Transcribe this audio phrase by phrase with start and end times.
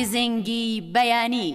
[0.00, 1.50] گزنگی بەیانی.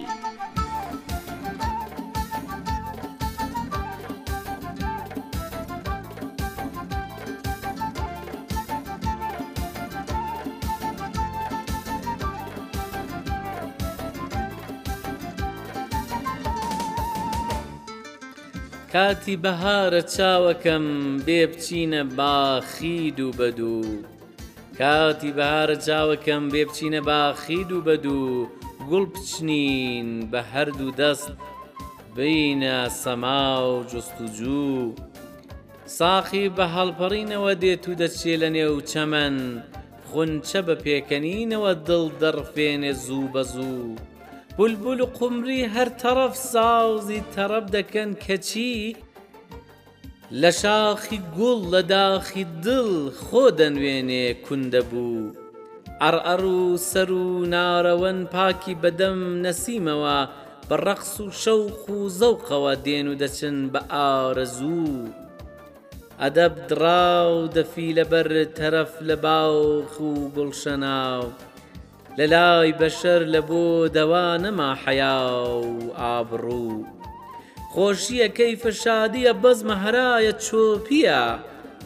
[18.92, 20.86] کاتی بەهارە چاوەکەم
[21.26, 23.88] بێ بچینە باخید و بەدوو
[24.80, 28.48] کاتی بەهارە چاوەکەم بێ بچینە باخید و بەدوو
[28.90, 31.30] گوڵ بچنین بە هەردوو دەست
[32.16, 34.94] بینە سەما و جستوجوو
[35.98, 39.36] ساخی بە هەڵپەڕینەوە دێت و دەچێ لە نێو چەمەن
[40.08, 43.96] خونچە بە پێکەنینەوە دڵ دەڕفێنێ زوو بە زوو
[44.56, 48.74] بولبول و قمری هەر تەرەف ساوزی تەرەب دەکەن کەچی
[50.32, 52.88] لە شاخی گوڵ لە داخی دڵ
[53.24, 55.34] خۆ دەنوێنێ کوندە بوو
[56.02, 60.18] ئەرئەر و سەر و نارەوەن پاکی بەدەم نەسیمەوە
[60.68, 64.96] بە ڕەقس و شەوق و زەوقەوە دێن و دەچن بە ئارەزوو
[66.22, 71.24] ئەدەب درااو دەفی لەبەر تەرەف لە باوخ و گوڵشەناو
[72.18, 73.64] لە لای بەشەر لە بۆ
[73.96, 75.20] دەوا نەما حەیا
[75.74, 76.93] و ئابڕوو
[77.74, 81.22] خۆشیە کەیفە شادیە بەزمە هەرایە چۆپیە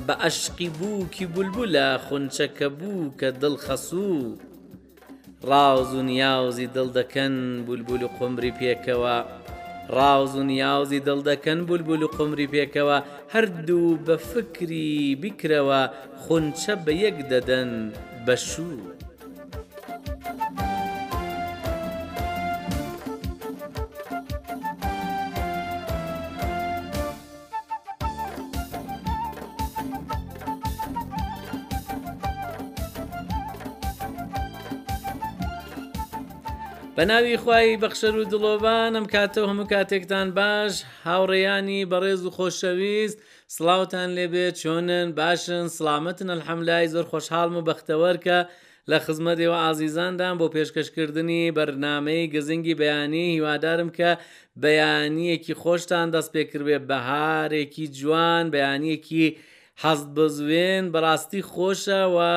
[0.06, 4.18] بە ئەشقی بووکی بولبولە خونچەکە بوو کە دڵ خەسوو
[5.48, 7.34] ڕاوز و نیاوزی دڵ دەکەن
[7.66, 9.16] بولبول و قمری پێکەوە
[9.96, 12.96] ڕاوز و نیاوزی دڵ دەکەن بولبول و قمری پێکەوە
[13.34, 14.90] هەردوو بە فکری
[15.22, 15.80] بیکرەوە
[16.22, 17.70] خونچە بە یەک دەدەن
[18.26, 18.80] بە شوو.
[37.00, 40.72] بە ناوی خی بەخشەر و دڵۆبان ئەم کاتە هەموو کاتێکتان باش
[41.08, 43.18] هاوڕێیانی بەڕێز و خۆشەویست
[43.54, 48.38] سلااوان لێبێت چۆنن باشن سلامەتن الحملای زۆر خۆشحاڵم و بەختەوەرکە
[48.90, 54.10] لە خزمەتەوە ئازیزاندان بۆ پێشکەشکردنی بەرنمەی گزنگی بەیانی هیوادارم کە
[54.62, 59.26] بەیانیەکی خۆشتان دەست پێکردێ بەهارێکی جوان بەیانیەکی
[59.82, 62.34] حەزت بزوێن بەڕاستی خۆشەوە،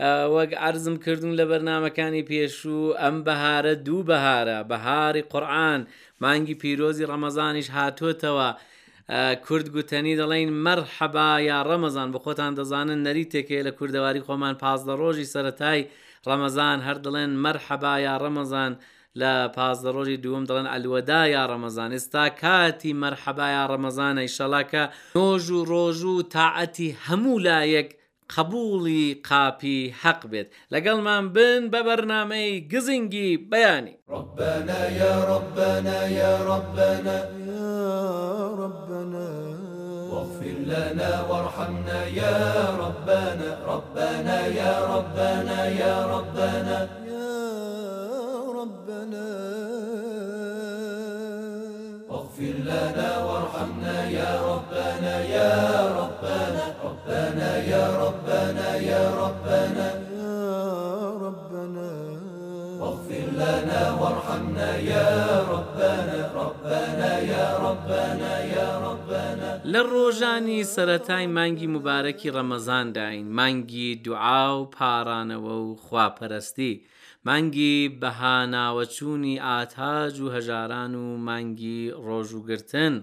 [0.00, 5.80] وەک ئارزم کردوون لە بەرنمەکانی پێشوو ئەم بەهارە دوو بەهارە بەهاری قورآن
[6.20, 8.50] مانگی پیرۆزی ڕەمەزانیش هاتوتەوە.
[9.46, 14.94] کورد گوتەنی دەڵین مەرحەبا یا ڕەمەزان بە خۆتان دەزانن نەری تێکەیە لە کوردەواری خۆمان پازدە
[15.02, 15.80] ڕۆژی سەتای
[16.28, 18.72] ڕەمەزان هەر دەڵێن مەرحەبا یا ڕەمەزان
[19.20, 24.84] لە پازدە ڕۆژی دووەم دەڵێن ئەلوەدا یا ڕەمەزان ئێستا کاتی مەرحەبا یا ڕەمەزانە ئیشەلاکە
[25.16, 27.88] نۆژ و ڕۆژ و تاعەتی هەموو لایەک
[28.36, 37.16] قبولی قاپی حەق بێت لەگەڵمان بن بە بەرنمەی گزنگی بەیانی ڕبنا یا ڕبنا یا ڕبنا
[38.60, 39.26] ڕبنا
[40.10, 42.34] واغفر لنا وارحمنا يا
[42.84, 46.76] ربنا ربنا يا ربنا يا ربنا
[47.14, 47.26] يا
[48.60, 49.24] ربنا
[52.10, 53.43] واغفر لنا وارحمنا
[64.56, 73.88] انصرنا يا ربنا ربنا يا ربنا يا ربنا لە ڕۆژانی سەتای مانگی مبارەکی ڕەمەزانداین مانگی
[74.04, 76.72] دوعا و پارانەوە و خواپەرستی
[77.26, 82.94] مانگی بەهاناوەچوونی ئاتاج و هەژاران و مانگی ڕۆژوگرتن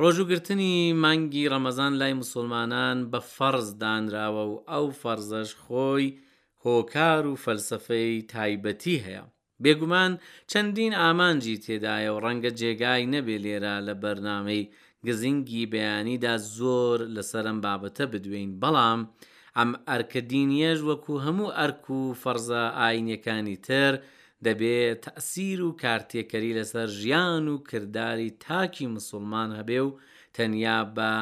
[0.00, 6.06] ڕۆژوگرتنی مانگی ڕەمەزان لای مسلمانان بە فەرز دانراوە و ئەو فەرزەش خۆی
[6.64, 9.24] هۆکار و فەلسفەی تایبەتی هەیە
[9.62, 10.12] بێگومان
[10.50, 14.70] چەندین ئامانجی تێدایە و ڕەنگە جێگای نەبێ لێرە لە بەرنامەی
[15.06, 19.00] گزینگی بەیانیدا زۆر لەسەرم بابەتە بدوین بەڵام
[19.58, 23.92] ئەم ئەرکەدینیەش وەکو هەموو ئەرک و فەرزە ئاینەکانی تر
[24.46, 29.90] دەبێت تەسیر و کارتێکەری لەسەر ژیان و کردداری تاکی مسلمان هەبێ و
[30.36, 31.12] تەنیا بە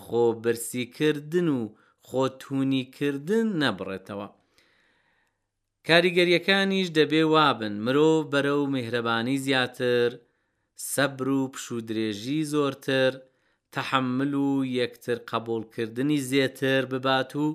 [0.00, 1.62] خۆبرسیکردن و
[2.08, 4.28] خۆتونیکردن نەبڕێتەوە.
[5.88, 10.10] کاریگەریەکانیش دەبێ وابن مرۆڤ بەرە و میهرەبانی زیاتر،
[10.92, 13.12] سەبر و پشودرێژی زۆرتر،
[13.74, 17.46] تەحمل و یەکتر قەبولکردنی زیێتر ببات و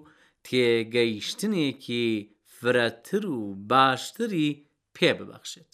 [0.46, 2.08] تێگەیشتنێکی
[2.58, 3.40] فرەتر و
[3.72, 4.50] باشتری
[4.96, 5.72] پێ ببەخشێت.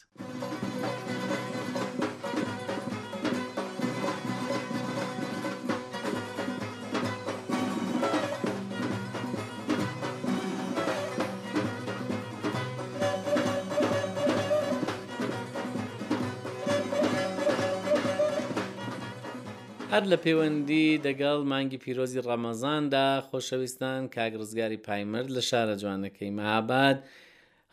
[19.95, 26.97] هەر لە پەیوەندی دەگەڵ مانگی پیرۆزی ڕەمەزاندا خۆشەویستان کاگرزگاری پایمرد لە شارە جوانەکەی مەهاباد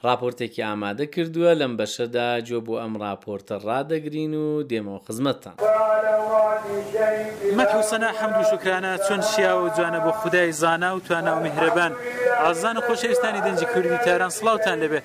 [0.08, 5.54] راپۆرتێکی ئامادە کردووە لەم بەشەدا جۆ بۆ ئەم راپۆرتە ڕدەگرین و دێمەوە خزمەتتان
[7.58, 11.92] مەحوسەنا حەمد و شکرانە چۆن شیا و جوانە بۆ خدای زانا و توانە و میهرەبان
[12.44, 15.00] ئازان و خۆشەویستانی دەنجی کوردی تاران سلااوان لەبێ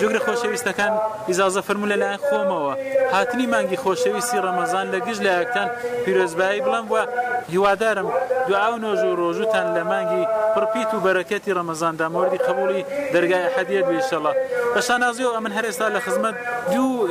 [0.00, 0.92] جگرە خۆشەویستەکان
[1.28, 2.74] ئیزازە فرمو لەلایەن خۆمەوە
[3.14, 5.68] هاتنی مانگی خۆشەویستی ڕەمەزان لە گشت لایەکتان
[6.04, 7.02] پیرۆزبایی بڵام وە
[7.50, 8.08] هیوادارم
[8.48, 10.22] دوعا و نۆژ و ڕۆژوتان لە مانگی
[10.54, 12.82] پڕپیت و بەرەکەتی ڕەمەزاندا مردی قبولی
[13.14, 14.32] دەرگای حەدیە بێشەڵە
[14.74, 16.34] بەشانازیەوە ئەمن هەرێستا لە خزمەت
[16.74, 17.06] دوو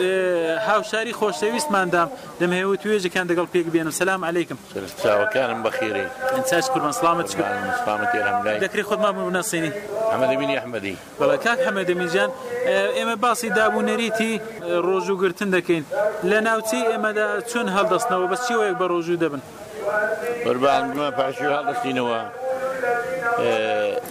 [0.67, 2.09] هاوشاری خۆشەویستماندام
[2.39, 4.57] دەمەوە توێژەکان دەگەڵ پێک بێنم سلام عیکم
[5.03, 6.05] چاوەکانم بەخیری
[6.51, 7.27] ئەچ کورمە سلامت
[8.65, 9.71] دەکری خۆمان بناسیینی
[10.11, 12.29] ئەمە دەبینی ئەحمەدی بەڵە کاک هەمە دەمیجان
[12.97, 14.31] ئێمە باسی دابوونەریتی
[14.87, 15.85] ڕۆژوگرتن دەکەین
[16.31, 19.41] لە ناوچی ئێمەدا چۆن هەڵدەستنەوە بەس چی وەیەک بە ڕۆژوو دەبن
[20.45, 22.19] قوربانمە پاشی هەڵدەستینەوە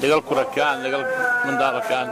[0.03, 1.03] لەگەڵ کوڕەکان لەگەڵ
[1.47, 2.09] منداڵەکان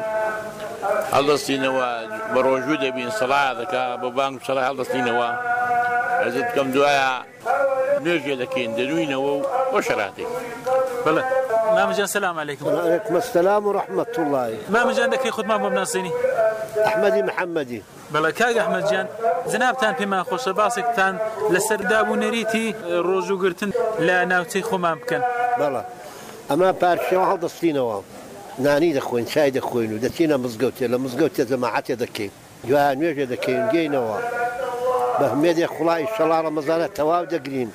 [1.15, 1.87] هەڵدەستینەوە
[2.33, 5.29] بە ڕۆژوو دەبین سەلا دەکا بە بانگ سەلا هەڵدەستینەوە
[6.23, 7.11] ئەزت کەم دوایە
[8.05, 9.33] نوێژێ دەکەین دەنوینەوە و
[9.73, 10.31] بۆ شەراتێک
[11.07, 11.23] بڵێ
[11.79, 16.13] مامجان سلام عليكم وعليكم السلام ورحمة الله مامجان دەکەی خودمان بۆ بناسیینی
[16.87, 17.81] ئەحمەدی محەممەدی
[18.15, 19.07] بەڵە کاگ ئەحمەجیان
[19.53, 21.15] زنابتان پێمان خۆشە باسێکتان
[21.55, 22.67] لەسەر دابوونەریتی
[23.09, 23.71] ڕۆژوگرتن
[24.07, 25.23] لە ناوچەی خۆمان بکەن
[25.61, 25.83] بەڵە
[26.51, 27.97] ئەمە پارچەوە هەڵدەستینەوە
[28.65, 32.33] نانی دەخۆین چای دەخۆین و دەچینە مزگەوتێ لە مزگەوتێ جەماعاتێ دەکەین
[32.69, 34.17] دوای نوێژێ دەکەین گەینەوە
[35.21, 37.71] بەحمێدێ خوڵی شەڵارە مەزانە تەواو دەگرین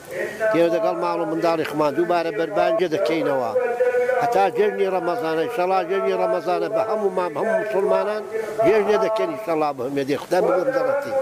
[0.52, 3.52] تێوە دەگەڵ ماڵ و منداڵی خمان دووبارە بەربانجە دەکەینەوە.
[4.24, 8.22] هەتا گەرنی ڕەمەزانە شەڵا گەرنی ڕەمەزانە بە هەموو مام هەموو مسلمانان
[8.68, 11.14] گەرنێ دەکەنی شەڵا بەمێدی خدا بگەم دەڕەتی.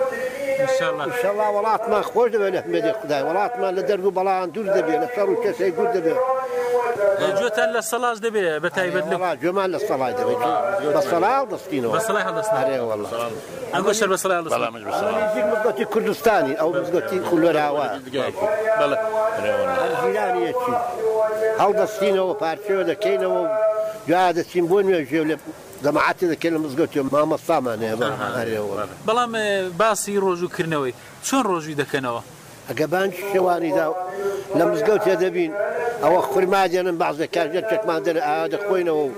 [1.21, 5.07] شله وڵاتمان خۆش دەبێت لە حمێدی خدای وڵاتمان لە دەرد و بەڵان دوور دەبێت لە
[5.15, 6.19] سەر و کەسی گور دەبێت
[7.39, 10.39] جوتان لە سەلااز دەبێت بە تایبەت لە جوێمان لە سەڵای دەبێت
[10.97, 11.93] بە سەلا دەستینەوە
[13.75, 17.85] ئەمە شەر بە سەلا کوردستانی ئەو بزگەتی خولۆراوە
[21.61, 23.41] هەڵدەستینەوە پارچەوە دەکەینەوە
[24.09, 25.35] جا دەچین بۆ نوێ ژێو لە
[25.85, 27.93] دەماعاتی دەکەن لە مزگەوتی مامەستامانەیە
[29.07, 29.33] بەڵام
[29.79, 30.93] باسی ڕۆژوکردنەوەی
[31.25, 32.21] چۆن ڕۆژوی دەکەنەوە
[32.69, 33.87] ئەگە بانج شێوانی دا
[34.57, 35.51] لە مزگەوت تێدەبین
[36.03, 39.09] ئەوە خورمادێنن بازە کارژێت چەکمان دەر ئادە خۆینەوە و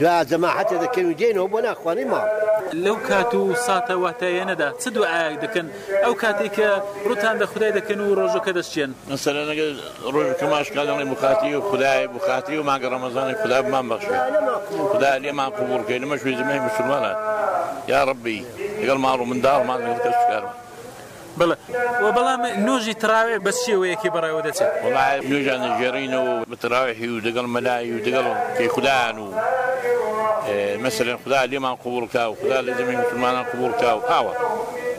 [0.00, 2.26] دو جەماحەتە دەکەن و دێنەوە بۆ ناخوانی ماڵ
[2.84, 5.66] لەو کات و ساتەواتایەنەدا چ دو ئاگ دەکەن
[6.04, 6.68] ئەو کاتێک کە
[7.08, 8.90] ڕوتان دە خدای دەکەن و ڕۆژەکە دەستێن
[9.24, 9.66] سەرەنەگە
[10.14, 14.22] ڕۆژەکە ماشکڵی بخاتی و خدای بخاتی و ماگە ڕەمەزانی خدا بمان بەخشێت
[14.92, 17.12] خدا لێمان قوبولکەینمە شوێ زمانی مسلمانە
[17.92, 18.38] یا ڕبی
[18.80, 19.80] لەگەڵ ماڕ و منداڵمان
[21.40, 21.56] بڵێ
[22.16, 27.98] بەڵام نوۆژی تراوێ بە شێوەیەکی بەڕێوە دەچێت وڵای نوێژانە ژێڕینەوە بەتراوێکی و دەگەڵ مەلای و
[28.06, 29.26] دەگەڵ پێی خوددان و
[30.86, 34.32] مثلەن خدا لێمان قوبولکا و خدا لە زمین مسلمانان قوبولکا و ئاوە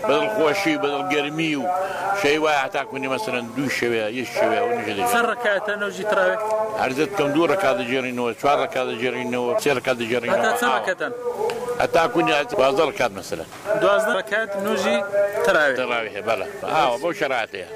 [0.08, 1.64] بەدڵ خۆشی بەدڵ گەرمی و
[2.22, 4.58] شەی وایە هەتاکونی مەسەرەن دوو شەوێ یەش شەوێ
[5.32, 6.42] ڕکاتە نەوژی تراوێت
[6.82, 11.47] هەرزت کەم دوو ڕکات دەجێڕینەوە چوار ڕکات دەجێڕینەوە سێ ڕکات دەجێڕینەوە
[11.80, 13.44] هەتا کونی بازار کات مثللا
[13.82, 14.98] دوازدە کات نوژی
[15.46, 17.70] تەراوی بەە ئاوە بۆ شەراتەیە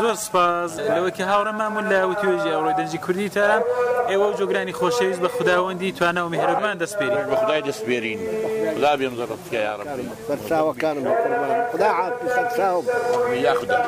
[0.00, 3.62] زۆر سپاز لەوەکی هاوڕە مامون لاوتێژی ئەوڕۆی دەنجی کوردی تارام
[4.10, 8.20] ئێوە جۆگرانی خۆشەویست بە خداوەندی توانە و مهرەبان دەستپێری بە خدای دەستپێرین
[8.76, 9.88] خدا بێم زەڕەتکە یارم
[10.28, 11.06] بەرچاوەکانم
[11.72, 11.90] خدا
[13.46, 13.78] یا خدا.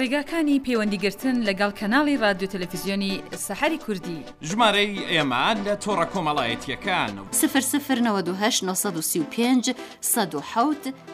[0.00, 3.12] ڕێگاکانی پەیوەندیگرتن لەگەڵ کەناڵی رادیو تەلەفیزیۆنی
[3.46, 4.18] سەحری کوردی
[4.48, 7.26] ژمارەی ئێمان لە تۆڕە کۆمەڵایەتیەکان و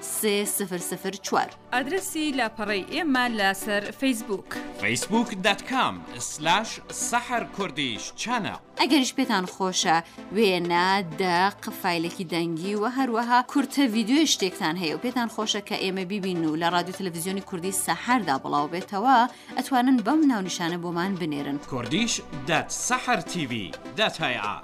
[0.00, 4.48] سفر سفر چوار ئادرسی لاپەڕی ئێمە لەسەر فیسبوک
[4.80, 5.94] فیسبوک دەتکام
[6.30, 6.68] سلاش
[7.08, 9.96] سەحر کوردیش چەنە ئەگەریش پێتان خۆشە
[10.36, 10.88] وێنە
[11.20, 16.44] دە قفایلێکی دەنگی و هەروەها کورتە ویددیو شتێکتان هەیە و پێتان خۆشە کە ئێمە ببین
[16.44, 19.16] و لە رادیو تللویزیۆنی کوردی سەحردا بڵاو بێتەوە
[19.58, 22.14] ئەتوانن بەم ناونشانە بۆمان بنێرن کوردیش
[22.48, 23.52] دەت سەحر TV
[23.98, 24.54] دەتهەیە.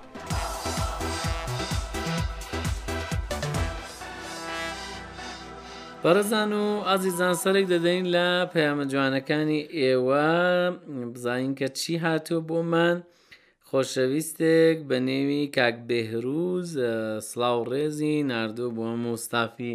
[6.03, 10.29] بەرەزان و ئازیزان سەرێک دەدەین لە پەیامە جوانەکانی ئێوە
[11.15, 12.99] بزانین کە چی هاتووە بۆمان؟
[13.71, 16.71] خۆشەویستێک بە نێوی کاک بێهروز
[17.31, 19.75] سلااو ڕێزی نردووە بۆ مۆستافی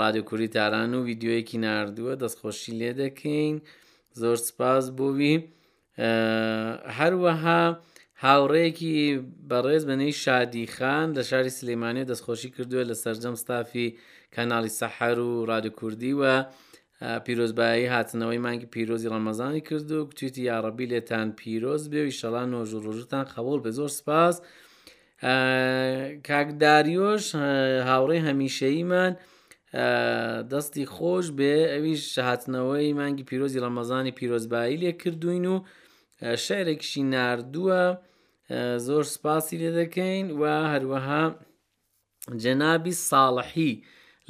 [0.00, 3.54] رادیۆکوری تاران و ویددیوەیەکی نردووە دەستخۆشی لێ دەکەین
[4.20, 5.36] زۆر سپاس بۆوی
[6.98, 7.62] هەروەها
[8.24, 8.92] هاوڕەیەکی
[9.50, 13.88] بەڕێز بەنەی شادی خان لە شاری سلێمانی دەستخۆشی کردووە لە سەررجەم ستافی
[14.34, 16.34] کەناڵی سەحر و رادیو کوردی وە
[17.24, 23.58] پیرۆزبایی هاتنەوەی مانگی پیرۆزی ڕەمەزانی کرد و کوتیتی یاڕەبی لێتان پیرۆز بێوی شەڵان نۆژڕۆژتان خەوڵ
[23.64, 24.34] بە زۆر سپاس
[26.28, 27.24] کاکداریۆش
[27.90, 29.12] هاوڕێی هەمیشەیمان
[30.52, 35.54] دەستی خۆش بێ ئەویش شەهاتنەوەی مانگی پیرۆزی ڕەمەزانی پیرۆزبایی لێ کردوین و
[36.46, 37.82] شارێکشی نردووە
[38.86, 40.42] زۆر سپاسی لێ دەکەین و
[40.72, 41.24] هەروەها
[42.42, 43.72] جەنابی ساڵحی.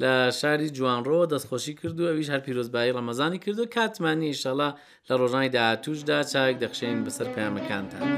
[0.01, 4.69] لە شاری جوانڕۆ دەستخۆشی کردو ئەویش هەر پیرۆزبایی ڕەمەزانی کردو کاتمانی ئیشەڵە
[5.07, 8.11] لە ڕۆژانی داهاتوشدا چاک دەخشێن بەسەر پامەکانتان.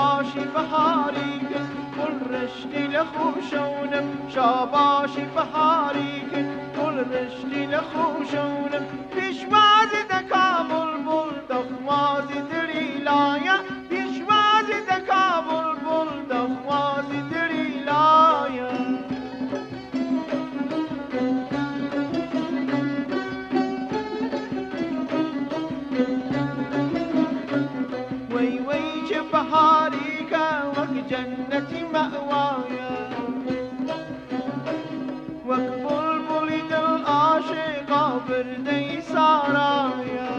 [0.00, 10.02] شاباشی بەهاری کن گل ڕشتی لە خوشەونم شاباشی بەهاری کن گل ڕشتی لە خوشەونم پیشوازی
[10.12, 12.40] دەکامل بول دەخمازی
[38.18, 40.30] بردەی سارایە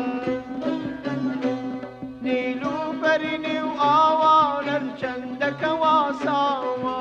[2.21, 6.99] نیل و بەرینێ و ئاوانەر چەندەکەوا ساوە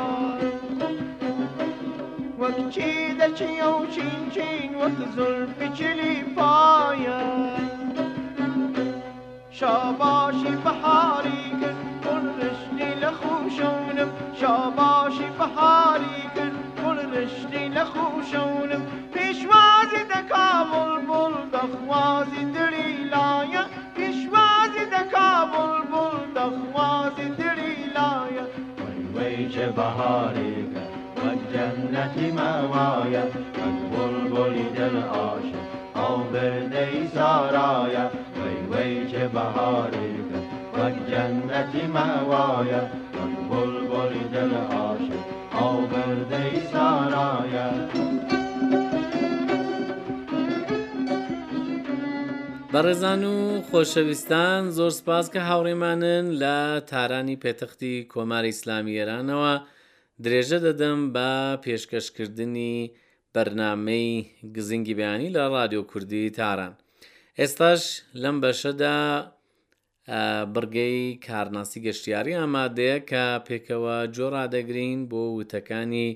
[2.41, 7.21] وەک چی دەچیە و چینچین وەک زول بچلی پایە
[9.59, 14.11] شاباشی بەحاری کرد پڕشتی لە خوشونم
[14.41, 18.83] شاباشی بەحاری کرد پڕشتی لە خوشونم
[19.91, 23.63] پیشوازی دکا بلبل دخوازی دری لایه
[23.97, 28.45] پیشوازی دکا بلبل دخوازی دری لایه
[28.81, 30.81] وی وی چه بهاری که
[31.21, 33.25] والجنة موايا
[33.93, 35.59] والبلبل دل عاشق
[35.97, 38.05] أو بردي سرايا
[38.43, 40.29] وي وي چه بهارك
[40.75, 42.83] والجنة موايا
[43.15, 44.90] والبلبل دل عاشق
[52.75, 53.37] بەڕێزان و
[53.69, 56.57] خۆشەویستان زۆر سپاس کە هاوڕێمانن لە
[56.91, 59.55] تارانی پێتەختی کۆماری ئیسلامی ئێرانەوە
[60.25, 61.31] درێژە دەدەم بە
[61.65, 62.77] پێشکەشکردنی
[63.35, 64.09] بەرنمەی
[64.57, 66.73] گزینگی بەیانی لە رادیۆ کوردی تاران.
[67.41, 67.83] ئێستاش
[68.23, 68.99] لەم بەشەدا
[70.55, 76.09] بڕگەی کارناسی گەشتیاری ئامادەیە کە پێکەوە جۆڕادەگرین بۆ وتەکانی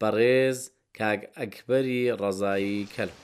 [0.00, 0.58] بەڕێز
[0.98, 3.18] کاگ ئەکبەری ڕزایی کەلب.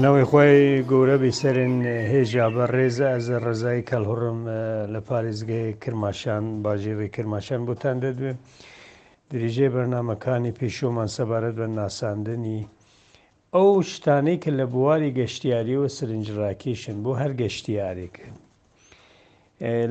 [0.00, 1.74] لەنەوەی خۆی گەورەبی سەرن
[2.12, 4.40] هێژا بە ڕێزە ئەز ڕزای کەلهڕم
[4.92, 8.32] لە پارێزگای کرماشان باژێوی کرماشان بۆتان دەدوێ
[9.30, 12.60] دریژێ بەرنمەکانی پێشۆمان سەبارەت بە ناساندنی
[13.54, 18.16] ئەو شتانەی کە لە بواری گەشتیاریەوە سرنجڕاکیشن بۆ هەر گەشتیارێک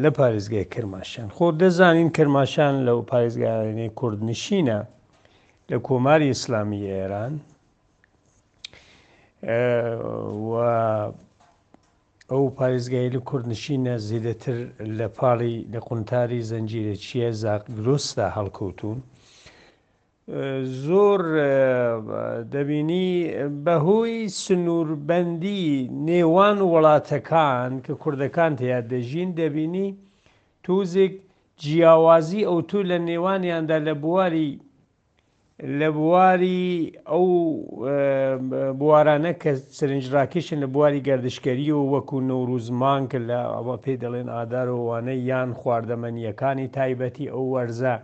[0.03, 4.79] لە پارێزگای کرماشان خۆ دەزانین کرماشان لەو پارێزگارانەی کوردنشینە
[5.69, 7.35] لە کۆماری ئیسلامی ئێران
[12.31, 14.57] ئەو پارێزگای لە کوردنشینە زیدەتر
[14.99, 18.97] لە پاڵی لە قونتاری زەنجیرە چیە زاگرۆستا هەڵکەوتون.
[20.85, 21.21] زۆر
[22.53, 23.09] دەبینی
[23.65, 25.65] بەهۆی سنووربەندی
[26.09, 29.89] نێوان وڵاتەکان کە کوردەکان تیا دەژین دەبینی
[30.63, 31.13] توزێک
[31.63, 34.49] جیاوازی ئەو تو لە نێوانیاندا لە بواری
[35.59, 36.65] لە بواری
[37.09, 37.25] ئەو
[38.79, 44.67] بوارانە کە سرنجڕاکیشن لە بواری گردشکاری و وەکو نەوروزمان کە لە ئەوە پێی دەڵێن ئادار
[44.71, 47.95] و وانە یان خواردەمەنیەکانی تایبەتی ئەو وەرزە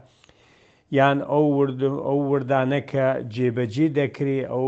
[0.98, 1.46] یان ئەو
[2.08, 4.68] ئەو وردانە کە جێبەجێ دەکرێ ئەو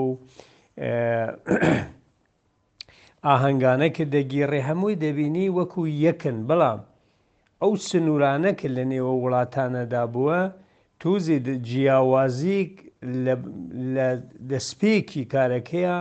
[3.27, 6.80] ئاهنگانە کە دەگیڕێ هەمووی دەبینی وەکو یەکن بەڵام
[7.62, 10.42] ئەو سنوورانە کە لە نێوە وڵاتانەدا بووە،
[11.06, 11.38] تووزی
[11.70, 12.62] جیاوازی
[14.52, 15.98] دەسپێکی کارەکەیە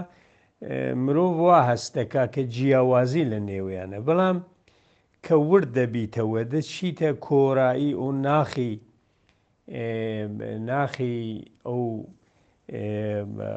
[1.05, 4.39] مرۆڤ وا هەستەکە کە جیاوازی لە نێویانە بەڵام
[5.25, 8.73] کە ورد دەبیتەوە دەچیتە کۆرایی و ناخی
[10.71, 11.19] ناخی
[11.67, 11.85] ئەو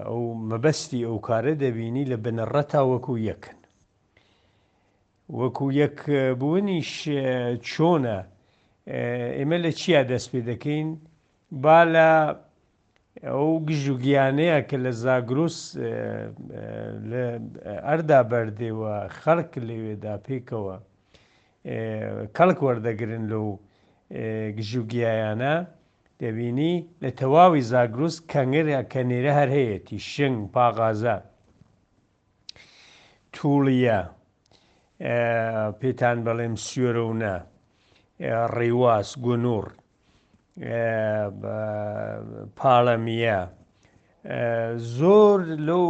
[0.10, 3.60] ئەو مەبەستی ئەو کارە دەبینی لە بنەڕەتا وەکو یەکن
[5.40, 5.98] وەکو یەک
[6.40, 6.92] بوونیش
[7.70, 8.18] چۆنە
[9.38, 10.90] ئێمە لە چیا دەست پێ دەکەین
[11.52, 12.12] با لە
[13.26, 15.58] ئەو گژوگیانەیە کە لە زاگرروس
[17.88, 20.76] ئەردا بەردێەوە خەڵک لەوێدا پێکەوە
[22.36, 23.46] کەڵک وەردەگرن لەو
[24.58, 25.56] گژوگیایانە
[26.22, 31.16] دەبینی لە تەواوی زاگرروس کەنگرە کەنێرە هەر هەیەی شنگ پاغازە
[33.36, 34.00] توڵە
[35.82, 37.34] پێتان بەڵێم سوێرە و نە
[38.58, 39.68] ڕێواس گونوور
[42.58, 43.40] پاڵەمیە
[44.98, 45.90] زۆر لەو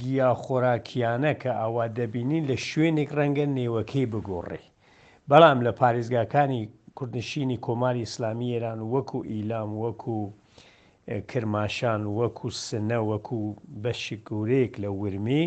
[0.00, 4.60] گیاخۆراکیانە کە ئاوا دەبینی لە شوێنێک ڕەنگە نێوەکەی بگۆڕێ
[5.28, 6.60] بەڵام لە پارێزگاکانی
[6.96, 10.18] کوردنشینی کۆماری ئیسلامی ئێران وەکو ئیلام وەکو
[11.30, 13.40] کرماشان وەکو سنە وەکو
[13.84, 15.44] بەشی گورەیەک لە ورمی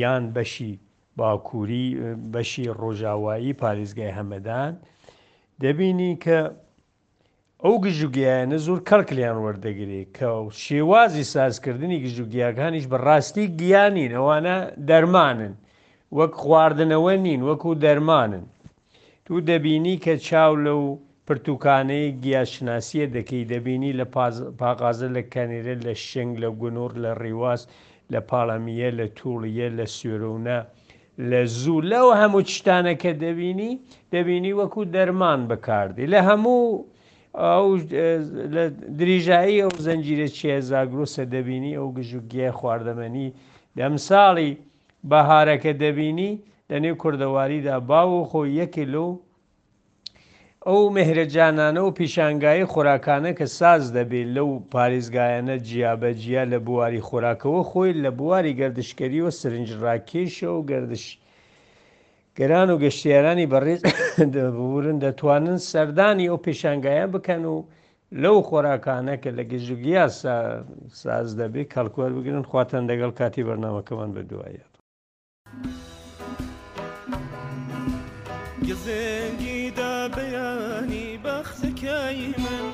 [0.00, 0.72] یان بەشی
[1.18, 1.86] باکووری
[2.34, 4.72] بەشی ڕۆژاوایی پارێزگای هەمەدان
[5.62, 6.38] دەبینی کە
[7.66, 10.28] ئەو گژوگیانە زۆر کەرکلیان وەردەگری کە
[10.62, 14.56] شێوازی سازکردنی گژوگیاکانیش بەڕاستی گیانین ئەوانە
[14.88, 15.54] دەرمانن
[16.18, 18.44] وەک خواردنەوە نین وەکو دەرمانن
[19.24, 20.80] تو دەبینی کە چاو لەو
[21.28, 24.06] پرتوکانەی گیاشناسیە دەکەی دەبینی لە
[24.62, 27.62] پاقازە لە کەنێرە لە شنگ لە گونۆر لە ڕیواز
[28.12, 30.58] لە پاڵەمیە لە تووڵیە لە سوێرەونە
[31.30, 33.72] لە زوو لەو هەموو شتانەکە دەبینی
[34.14, 36.60] دەبینی وەکو دەرمان بەکاردی لە هەموو
[37.34, 38.64] لە
[39.00, 43.28] دریژایی ئەو زەنجیرە چێ زاگرۆسە دەبینی ئەو گژ و گێ خواردەمەنی
[43.78, 44.50] دەمساڵی
[45.10, 46.32] بەهارەکە دەبینی
[46.70, 49.08] لەنێ کوردەواریدا باو و خۆ یەکی لەو
[50.68, 57.92] ئەو مهرەجانانە و پیشانگایی خۆراکانە کە ساز دەبێت لەو پارێزگایانە جیابەجیا لە بواری خۆراکەوە خۆی
[58.04, 61.04] لە بواری گردشکەری و سرنجڕاکێشە و گردش
[62.38, 63.80] گەران و گەشتیارانی بەڕێز
[64.58, 67.56] بورن دەتوانن سەردانی ئەو پیشنگایان بکەن و
[68.22, 70.04] لەو خۆراکانە کە لە گەژوگیا
[71.02, 74.66] ساز دەبێ کەڵکوەر بگرن خواتەن لەگەڵ کاتی بەرنامەکەمان بە دوایە.
[78.68, 82.73] گزنگی دا بەیانی بەخزەکەی من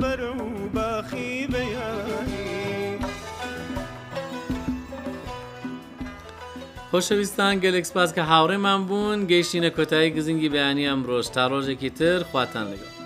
[6.93, 13.00] خۆشەویستان گەلێکسپاس کە هاوڕێمان بوون گەیشتینە کۆتایی گزینگی بەیانی ئەمڕۆژ تا ڕۆژێکی تر خواتان لەگەڵ